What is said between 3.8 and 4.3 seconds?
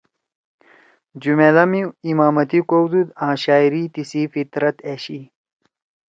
تیِسی